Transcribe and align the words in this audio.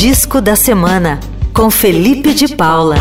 Disco 0.00 0.40
da 0.40 0.56
Semana, 0.56 1.20
com 1.52 1.70
Felipe 1.70 2.32
de 2.32 2.56
Paula. 2.56 2.96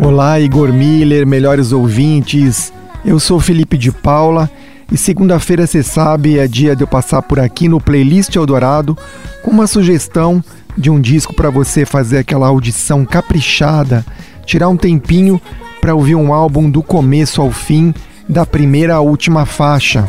Olá, 0.00 0.38
Igor 0.38 0.72
Miller, 0.72 1.26
melhores 1.26 1.72
ouvintes. 1.72 2.72
Eu 3.04 3.18
sou 3.18 3.40
Felipe 3.40 3.76
de 3.76 3.90
Paula 3.90 4.50
e 4.92 4.96
segunda-feira, 4.96 5.66
você 5.66 5.82
sabe, 5.82 6.38
é 6.38 6.46
dia 6.46 6.76
de 6.76 6.82
eu 6.82 6.86
passar 6.86 7.22
por 7.22 7.40
aqui 7.40 7.68
no 7.68 7.80
Playlist 7.80 8.36
Eldorado 8.36 8.96
com 9.42 9.50
uma 9.50 9.66
sugestão 9.66 10.42
de 10.76 10.90
um 10.90 11.00
disco 11.00 11.34
para 11.34 11.50
você 11.50 11.84
fazer 11.84 12.18
aquela 12.18 12.46
audição 12.46 13.04
caprichada, 13.04 14.04
tirar 14.46 14.68
um 14.68 14.76
tempinho 14.76 15.40
para 15.80 15.94
ouvir 15.94 16.14
um 16.14 16.32
álbum 16.32 16.70
do 16.70 16.82
começo 16.82 17.40
ao 17.40 17.50
fim, 17.50 17.94
da 18.28 18.46
primeira 18.46 18.94
à 18.94 19.00
última 19.00 19.44
faixa. 19.44 20.04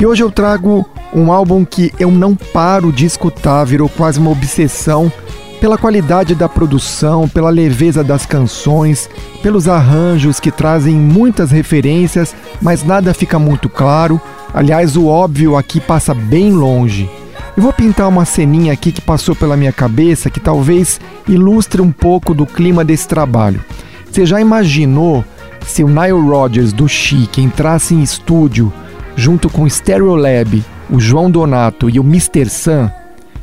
E 0.00 0.06
hoje 0.06 0.22
eu 0.22 0.30
trago 0.30 0.88
um 1.14 1.30
álbum 1.30 1.62
que 1.62 1.92
eu 2.00 2.10
não 2.10 2.34
paro 2.34 2.90
de 2.90 3.04
escutar, 3.04 3.66
virou 3.66 3.86
quase 3.86 4.18
uma 4.18 4.30
obsessão 4.30 5.12
pela 5.60 5.76
qualidade 5.76 6.34
da 6.34 6.48
produção, 6.48 7.28
pela 7.28 7.50
leveza 7.50 8.02
das 8.02 8.24
canções, 8.24 9.10
pelos 9.42 9.68
arranjos 9.68 10.40
que 10.40 10.50
trazem 10.50 10.96
muitas 10.96 11.50
referências, 11.50 12.34
mas 12.62 12.82
nada 12.82 13.12
fica 13.12 13.38
muito 13.38 13.68
claro. 13.68 14.18
Aliás, 14.54 14.96
o 14.96 15.06
óbvio 15.06 15.54
aqui 15.54 15.78
passa 15.78 16.14
bem 16.14 16.50
longe. 16.50 17.06
Eu 17.54 17.62
vou 17.62 17.72
pintar 17.74 18.08
uma 18.08 18.24
ceninha 18.24 18.72
aqui 18.72 18.92
que 18.92 19.02
passou 19.02 19.36
pela 19.36 19.54
minha 19.54 19.72
cabeça 19.72 20.30
que 20.30 20.40
talvez 20.40 20.98
ilustre 21.28 21.82
um 21.82 21.92
pouco 21.92 22.32
do 22.32 22.46
clima 22.46 22.82
desse 22.82 23.06
trabalho. 23.06 23.62
Você 24.10 24.24
já 24.24 24.40
imaginou 24.40 25.22
se 25.66 25.84
o 25.84 25.88
Nile 25.88 26.26
Rodgers 26.26 26.72
do 26.72 26.88
Chic 26.88 27.36
entrasse 27.36 27.94
em 27.94 28.02
estúdio 28.02 28.72
junto 29.20 29.50
com 29.50 29.64
o 29.64 29.70
Stereolab, 29.70 30.64
o 30.88 30.98
João 30.98 31.30
Donato 31.30 31.90
e 31.90 32.00
o 32.00 32.02
Mr. 32.02 32.48
Sam? 32.48 32.90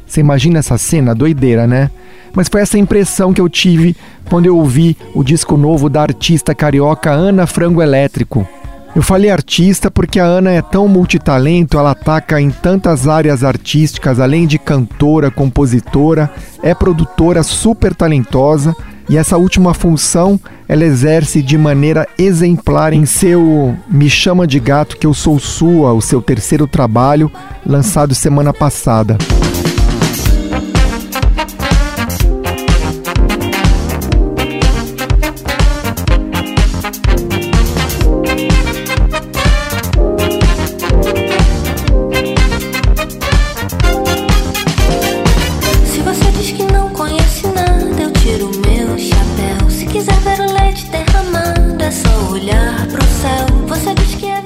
Você 0.07 0.21
imagina 0.21 0.57
essa 0.57 0.75
cena 0.75 1.13
doideira, 1.13 1.67
né? 1.67 1.91
Mas 2.33 2.47
foi 2.49 2.61
essa 2.61 2.79
impressão 2.79 3.31
que 3.31 3.39
eu 3.39 3.47
tive 3.47 3.95
quando 4.27 4.47
eu 4.47 4.57
ouvi 4.57 4.97
o 5.13 5.23
disco 5.23 5.55
novo 5.55 5.87
da 5.87 6.01
artista 6.01 6.55
carioca 6.55 7.11
Ana 7.11 7.45
Frango 7.45 7.79
Elétrico. 7.79 8.47
Eu 8.95 9.03
falei 9.03 9.29
artista 9.29 9.91
porque 9.91 10.19
a 10.19 10.25
Ana 10.25 10.49
é 10.49 10.63
tão 10.63 10.87
multitalento, 10.87 11.77
ela 11.77 11.91
ataca 11.91 12.41
em 12.41 12.49
tantas 12.49 13.07
áreas 13.07 13.43
artísticas, 13.43 14.19
além 14.19 14.47
de 14.47 14.57
cantora, 14.57 15.29
compositora, 15.29 16.27
é 16.63 16.73
produtora 16.73 17.43
super 17.43 17.93
talentosa 17.93 18.75
e 19.09 19.17
essa 19.17 19.37
última 19.37 19.73
função 19.73 20.39
ela 20.67 20.83
exerce 20.83 21.41
de 21.41 21.57
maneira 21.57 22.07
exemplar 22.17 22.93
em 22.93 23.05
seu 23.05 23.75
Me 23.87 24.09
Chama 24.09 24.45
de 24.45 24.59
Gato 24.59 24.97
que 24.97 25.07
eu 25.07 25.13
sou 25.13 25.39
sua, 25.39 25.93
o 25.93 26.01
seu 26.01 26.21
terceiro 26.21 26.67
trabalho, 26.67 27.31
lançado 27.65 28.13
semana 28.13 28.53
passada. 28.53 29.17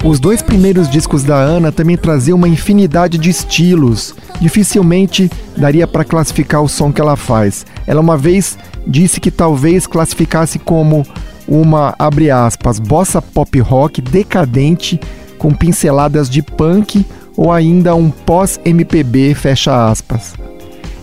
Os 0.04 0.18
dois 0.18 0.42
primeiros 0.42 0.90
discos 0.90 1.22
da 1.22 1.36
Ana 1.36 1.70
também 1.70 1.96
traziam 1.96 2.36
uma 2.36 2.48
infinidade 2.48 3.16
de 3.18 3.30
estilos. 3.30 4.14
Dificilmente 4.40 5.30
daria 5.56 5.86
para 5.86 6.04
classificar 6.04 6.60
o 6.60 6.68
som 6.68 6.92
que 6.92 7.00
ela 7.00 7.16
faz. 7.16 7.64
Ela 7.86 8.00
uma 8.00 8.16
vez 8.16 8.58
disse 8.84 9.20
que 9.20 9.30
talvez 9.30 9.86
classificasse 9.86 10.58
como 10.58 11.06
uma, 11.46 11.94
abre 11.98 12.30
aspas, 12.30 12.80
bossa 12.80 13.22
pop 13.22 13.60
rock 13.60 14.02
decadente 14.02 15.00
com 15.38 15.54
pinceladas 15.54 16.28
de 16.28 16.42
punk 16.42 17.06
ou 17.36 17.52
ainda 17.52 17.94
um 17.94 18.10
pós-MPB, 18.10 19.34
fecha 19.34 19.88
aspas. 19.88 20.34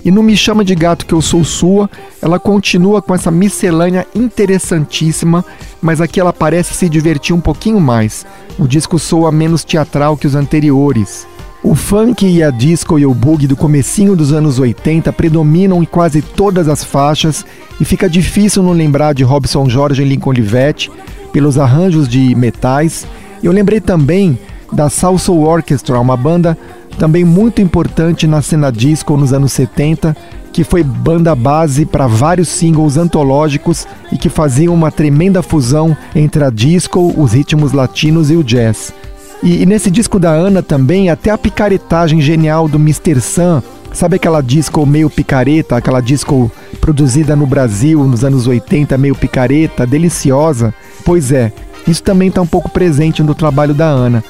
E 0.03 0.11
no 0.11 0.23
Me 0.23 0.35
Chama 0.35 0.63
de 0.63 0.73
Gato 0.75 1.05
Que 1.05 1.13
Eu 1.13 1.21
Sou 1.21 1.43
Sua, 1.43 1.89
ela 2.21 2.39
continua 2.39 3.01
com 3.01 3.13
essa 3.13 3.29
miscelânea 3.29 4.07
interessantíssima, 4.15 5.43
mas 5.81 5.99
aqui 5.99 6.19
ela 6.19 6.31
parece 6.31 6.73
se 6.73 6.87
divertir 6.87 7.35
um 7.35 7.41
pouquinho 7.41 7.79
mais. 7.79 8.25
O 8.57 8.67
disco 8.67 8.97
soa 8.97 9.31
menos 9.31 9.63
teatral 9.63 10.15
que 10.15 10.27
os 10.27 10.35
anteriores. 10.35 11.27
O 11.61 11.75
funk 11.75 12.25
e 12.25 12.41
a 12.41 12.49
disco 12.49 12.97
e 12.97 13.05
o 13.05 13.13
boogie 13.13 13.45
do 13.45 13.55
comecinho 13.55 14.15
dos 14.15 14.31
anos 14.31 14.59
80 14.59 15.11
predominam 15.11 15.83
em 15.83 15.85
quase 15.85 16.21
todas 16.21 16.69
as 16.69 16.85
faixas 16.85 17.45
e 17.81 17.83
fica 17.83 18.09
difícil 18.09 18.63
não 18.63 18.71
lembrar 18.71 19.13
de 19.13 19.23
Robson 19.23 19.67
Jorge 19.67 20.01
e 20.01 20.05
Lincoln 20.05 20.31
Livette 20.31 20.89
pelos 21.33 21.57
arranjos 21.57 22.07
de 22.07 22.33
metais. 22.33 23.05
Eu 23.43 23.51
lembrei 23.51 23.81
também 23.81 24.39
da 24.71 24.89
Salsa 24.89 25.33
Orchestra, 25.33 25.99
uma 25.99 26.15
banda 26.15 26.57
também 26.99 27.23
muito 27.23 27.61
importante 27.61 28.27
na 28.27 28.41
cena 28.41 28.69
disco 28.69 29.15
nos 29.15 29.31
anos 29.31 29.53
70, 29.53 30.15
que 30.51 30.65
foi 30.65 30.83
banda 30.83 31.33
base 31.33 31.85
para 31.85 32.07
vários 32.07 32.49
singles 32.49 32.97
antológicos 32.97 33.87
e 34.11 34.17
que 34.17 34.27
faziam 34.27 34.73
uma 34.73 34.91
tremenda 34.91 35.41
fusão 35.41 35.95
entre 36.13 36.43
a 36.43 36.49
disco, 36.49 37.13
os 37.17 37.31
ritmos 37.31 37.71
latinos 37.71 38.29
e 38.29 38.35
o 38.35 38.43
jazz. 38.43 38.93
E, 39.41 39.61
e 39.61 39.65
nesse 39.65 39.89
disco 39.89 40.19
da 40.19 40.31
Ana 40.31 40.61
também, 40.61 41.09
até 41.09 41.31
a 41.31 41.37
picaretagem 41.37 42.19
genial 42.19 42.67
do 42.67 42.77
Mr. 42.77 43.21
Sam, 43.21 43.63
sabe 43.93 44.17
aquela 44.17 44.41
disco 44.41 44.85
meio 44.85 45.09
picareta, 45.09 45.77
aquela 45.77 46.01
disco 46.01 46.51
produzida 46.81 47.33
no 47.33 47.47
Brasil 47.47 48.03
nos 48.03 48.25
anos 48.25 48.45
80, 48.45 48.97
meio 48.97 49.15
picareta, 49.15 49.87
deliciosa? 49.87 50.73
Pois 51.05 51.31
é, 51.31 51.53
isso 51.87 52.03
também 52.03 52.27
está 52.27 52.41
um 52.41 52.47
pouco 52.47 52.69
presente 52.69 53.23
no 53.23 53.33
trabalho 53.33 53.73
da 53.73 53.85
Ana 53.85 54.21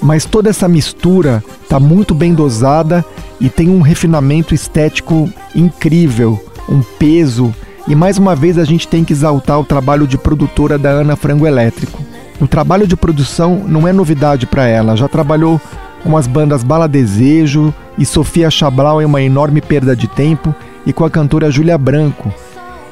mas 0.00 0.24
toda 0.24 0.50
essa 0.50 0.68
mistura 0.68 1.42
está 1.62 1.78
muito 1.80 2.14
bem 2.14 2.34
dosada 2.34 3.04
e 3.40 3.48
tem 3.48 3.68
um 3.68 3.80
refinamento 3.80 4.54
estético 4.54 5.30
incrível, 5.54 6.42
um 6.68 6.82
peso. 6.98 7.54
E 7.86 7.94
mais 7.94 8.18
uma 8.18 8.34
vez 8.34 8.58
a 8.58 8.64
gente 8.64 8.86
tem 8.86 9.04
que 9.04 9.12
exaltar 9.12 9.58
o 9.58 9.64
trabalho 9.64 10.06
de 10.06 10.18
produtora 10.18 10.78
da 10.78 10.90
Ana 10.90 11.16
Frango 11.16 11.46
Elétrico. 11.46 12.02
O 12.40 12.46
trabalho 12.46 12.86
de 12.86 12.96
produção 12.96 13.64
não 13.66 13.88
é 13.88 13.92
novidade 13.92 14.46
para 14.46 14.66
ela, 14.66 14.96
já 14.96 15.08
trabalhou 15.08 15.60
com 16.04 16.16
as 16.16 16.26
bandas 16.26 16.62
Bala 16.62 16.88
Desejo 16.88 17.74
e 17.96 18.06
Sofia 18.06 18.50
Chablau 18.50 19.02
em 19.02 19.04
uma 19.04 19.20
enorme 19.20 19.60
perda 19.60 19.96
de 19.96 20.06
tempo 20.06 20.54
e 20.86 20.92
com 20.92 21.04
a 21.04 21.10
cantora 21.10 21.50
Júlia 21.50 21.76
Branco. 21.76 22.32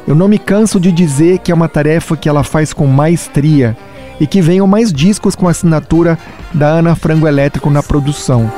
Eu 0.06 0.14
não 0.14 0.28
me 0.28 0.38
canso 0.38 0.78
de 0.80 0.90
dizer 0.90 1.38
que 1.38 1.50
é 1.52 1.54
uma 1.54 1.68
tarefa 1.68 2.16
que 2.16 2.28
ela 2.28 2.42
faz 2.42 2.72
com 2.72 2.86
maestria 2.86 3.76
e 4.20 4.26
que 4.26 4.40
venham 4.40 4.66
mais 4.66 4.92
discos 4.92 5.34
com 5.34 5.48
assinatura 5.48 6.18
da 6.52 6.68
Ana 6.68 6.94
Frango 6.94 7.26
Elétrico 7.26 7.70
na 7.70 7.82
produção. 7.82 8.50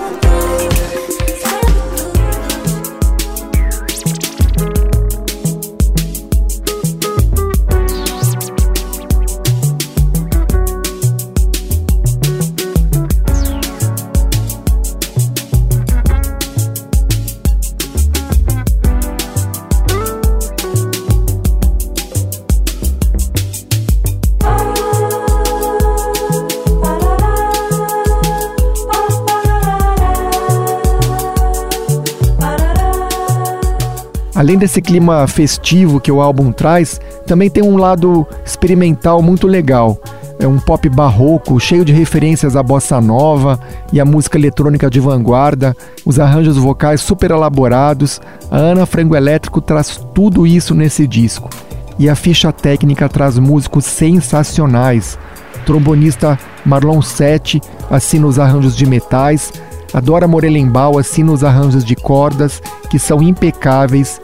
Além 34.39 34.57
desse 34.57 34.81
clima 34.81 35.27
festivo 35.27 35.99
que 35.99 36.13
o 36.13 36.21
álbum 36.21 36.53
traz, 36.53 37.01
também 37.27 37.51
tem 37.51 37.61
um 37.61 37.77
lado 37.77 38.25
experimental 38.47 39.21
muito 39.21 39.49
legal. 39.49 39.99
é 40.39 40.47
um 40.47 40.61
pop 40.61 40.89
barroco, 40.89 41.59
cheio 41.59 41.85
de 41.85 41.93
referências 41.93 42.55
à 42.55 42.63
bossa 42.63 43.01
nova 43.01 43.59
e 43.93 43.99
à 43.99 44.05
música 44.05 44.39
eletrônica 44.39 44.89
de 44.89 45.01
vanguarda, 45.01 45.77
os 46.07 46.21
arranjos 46.21 46.57
vocais 46.57 47.01
super 47.01 47.33
elaborados. 47.33 48.21
A 48.49 48.57
Ana 48.57 48.87
Frango 48.87 49.17
Elétrico 49.17 49.61
traz 49.61 50.01
tudo 50.15 50.47
isso 50.47 50.73
nesse 50.73 51.05
disco. 51.05 51.51
E 51.99 52.09
a 52.09 52.15
ficha 52.15 52.53
técnica 52.53 53.09
traz 53.09 53.37
músicos 53.41 53.87
sensacionais. 53.87 55.19
Trombonista 55.67 56.39
Marlon 56.65 57.03
Sete 57.03 57.61
assina 57.91 58.29
os 58.29 58.39
arranjos 58.39 58.77
de 58.77 58.87
metais, 58.87 59.53
a 59.93 60.01
Dora 60.01 60.29
Morelenbaum 60.29 60.99
assina 60.99 61.33
os 61.33 61.43
arranjos 61.43 61.85
de 61.85 61.97
cordas, 61.97 62.63
que 62.91 62.99
são 62.99 63.23
impecáveis 63.23 64.21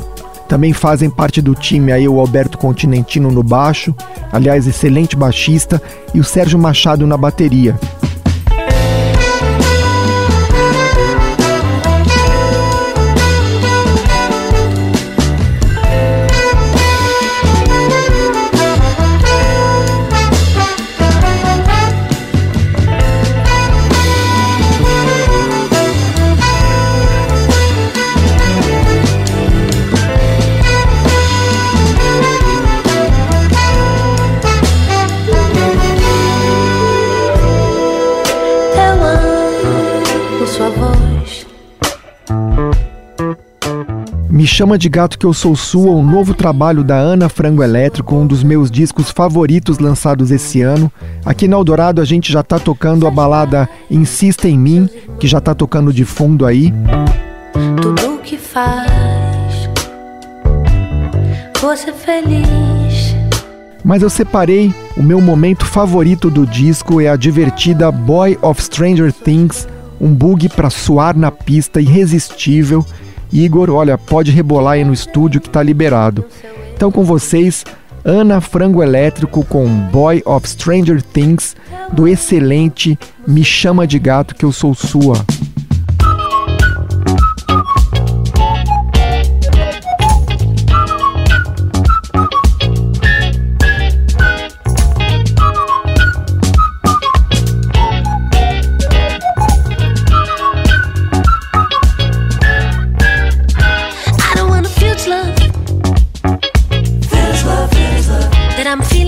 também 0.49 0.73
fazem 0.73 1.09
parte 1.09 1.41
do 1.41 1.55
time 1.55 1.91
aí 1.91 2.07
o 2.07 2.21
Alberto 2.21 2.59
Continentino 2.59 3.31
no 3.31 3.43
baixo, 3.43 3.95
aliás, 4.31 4.67
excelente 4.67 5.17
baixista, 5.17 5.81
e 6.13 6.21
o 6.21 6.25
Sérgio 6.25 6.59
Machado 6.59 7.07
na 7.07 7.17
bateria. 7.17 7.79
Chama 44.55 44.79
de 44.79 44.89
Gato 44.89 45.19
Que 45.19 45.27
Eu 45.27 45.35
Sou 45.35 45.57
Sua, 45.57 45.91
um 45.91 46.09
novo 46.09 46.33
trabalho 46.33 46.85
da 46.85 46.95
Ana 46.95 47.29
Frango 47.29 47.61
Elétrico, 47.61 48.15
um 48.15 48.25
dos 48.25 48.45
meus 48.45 48.71
discos 48.71 49.11
favoritos 49.11 49.81
lançados 49.81 50.31
esse 50.31 50.63
ano. 50.63 50.93
Aqui 51.27 51.49
na 51.49 51.57
Eldorado 51.57 52.01
a 52.01 52.05
gente 52.05 52.33
já 52.33 52.41
tá 52.41 52.61
tocando 52.61 53.05
a 53.09 53.11
balada 53.11 53.69
Insista 53.91 54.49
em 54.49 54.57
Mim, 54.57 54.89
que 55.19 55.27
já 55.27 55.41
tá 55.41 55.57
tocando 55.57 55.93
de 55.93 56.05
fundo 56.05 56.47
aí. 56.47 56.73
Tudo 57.83 58.21
que 58.23 58.39
faz 58.39 59.69
você 61.61 61.93
feliz. 61.93 63.17
Mas 63.83 64.03
eu 64.03 64.09
separei 64.09 64.73
o 64.97 65.03
meu 65.03 65.21
momento 65.21 65.67
favorito 65.67 66.31
do 66.31 66.47
disco 66.47 67.01
é 67.01 67.09
a 67.09 67.17
divertida 67.17 67.91
Boy 67.91 68.39
of 68.41 68.63
Stranger 68.63 69.13
Things, 69.13 69.67
um 70.01 70.15
bug 70.15 70.49
para 70.51 70.71
suar 70.71 71.17
na 71.17 71.33
pista 71.33 71.81
irresistível 71.81 72.87
Igor, 73.33 73.71
olha, 73.71 73.99
pode 73.99 74.31
rebolar 74.31 74.75
aí 74.75 74.85
no 74.85 74.93
estúdio 74.93 75.41
que 75.41 75.51
tá 75.51 75.63
liberado. 75.63 76.25
Então 76.75 76.91
com 76.91 77.05
vocês, 77.05 77.65
Ana 78.05 78.41
Frango 78.41 78.83
Elétrico 78.83 79.45
com 79.45 79.67
Boy 79.91 80.23
of 80.27 80.49
Stranger 80.49 81.01
Things, 81.03 81.57
do 81.93 82.07
excelente 82.07 82.99
Me 83.27 83.45
Chama 83.45 83.87
de 83.87 83.99
Gato 83.99 84.35
que 84.35 84.45
eu 84.45 84.53
sou 84.53 84.75
sua. 84.75 85.25
I'm 108.75 108.83
feeling 108.83 109.04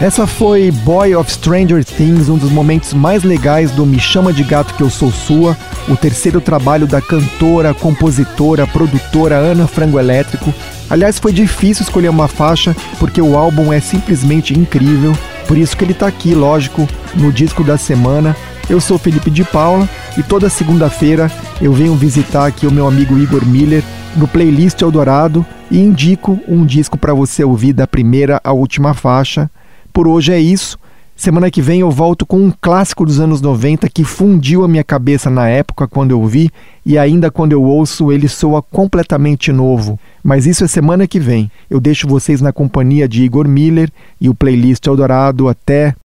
Essa 0.00 0.26
foi 0.26 0.70
Boy 0.70 1.14
of 1.14 1.30
Stranger 1.30 1.84
Things, 1.84 2.30
um 2.30 2.38
dos 2.38 2.50
momentos 2.50 2.94
mais 2.94 3.22
legais 3.22 3.70
do 3.70 3.84
Me 3.84 4.00
Chama 4.00 4.32
de 4.32 4.42
Gato 4.42 4.72
Que 4.72 4.82
Eu 4.82 4.88
Sou 4.88 5.12
Sua, 5.12 5.54
o 5.90 5.94
terceiro 5.94 6.40
trabalho 6.40 6.86
da 6.86 7.02
cantora, 7.02 7.74
compositora, 7.74 8.66
produtora 8.66 9.34
Ana 9.34 9.66
Frango 9.66 9.98
Elétrico. 9.98 10.54
Aliás, 10.88 11.18
foi 11.18 11.34
difícil 11.34 11.82
escolher 11.82 12.08
uma 12.08 12.28
faixa 12.28 12.74
porque 12.98 13.20
o 13.20 13.36
álbum 13.36 13.70
é 13.70 13.78
simplesmente 13.78 14.58
incrível, 14.58 15.12
por 15.46 15.58
isso 15.58 15.76
que 15.76 15.84
ele 15.84 15.92
está 15.92 16.06
aqui, 16.06 16.34
lógico, 16.34 16.88
no 17.14 17.30
disco 17.30 17.62
da 17.62 17.76
semana. 17.76 18.34
Eu 18.70 18.80
sou 18.80 18.98
Felipe 18.98 19.30
de 19.30 19.44
Paula 19.44 19.86
e 20.16 20.22
toda 20.22 20.48
segunda-feira 20.48 21.30
eu 21.60 21.74
venho 21.74 21.94
visitar 21.94 22.46
aqui 22.46 22.66
o 22.66 22.72
meu 22.72 22.88
amigo 22.88 23.18
Igor 23.18 23.44
Miller 23.44 23.84
no 24.16 24.26
playlist 24.26 24.80
Eldorado 24.80 25.44
e 25.70 25.78
indico 25.78 26.40
um 26.48 26.64
disco 26.64 26.96
para 26.96 27.12
você 27.12 27.44
ouvir 27.44 27.74
da 27.74 27.86
primeira 27.86 28.40
à 28.42 28.50
última 28.50 28.94
faixa. 28.94 29.50
Por 29.92 30.08
hoje 30.08 30.32
é 30.32 30.40
isso. 30.40 30.78
Semana 31.20 31.50
que 31.50 31.60
vem 31.60 31.80
eu 31.80 31.90
volto 31.90 32.24
com 32.24 32.38
um 32.38 32.50
clássico 32.50 33.04
dos 33.04 33.20
anos 33.20 33.42
90 33.42 33.90
que 33.90 34.04
fundiu 34.04 34.64
a 34.64 34.68
minha 34.68 34.82
cabeça 34.82 35.28
na 35.28 35.46
época 35.48 35.86
quando 35.86 36.12
eu 36.12 36.26
vi 36.26 36.50
e 36.84 36.96
ainda 36.96 37.30
quando 37.30 37.52
eu 37.52 37.62
ouço 37.62 38.10
ele 38.10 38.26
soa 38.26 38.62
completamente 38.62 39.52
novo. 39.52 40.00
Mas 40.24 40.46
isso 40.46 40.64
é 40.64 40.66
semana 40.66 41.06
que 41.06 41.20
vem. 41.20 41.50
Eu 41.68 41.78
deixo 41.78 42.08
vocês 42.08 42.40
na 42.40 42.54
companhia 42.54 43.06
de 43.06 43.22
Igor 43.22 43.46
Miller 43.46 43.90
e 44.18 44.30
o 44.30 44.34
playlist 44.34 44.86
Eldorado 44.86 45.46
até 45.46 45.94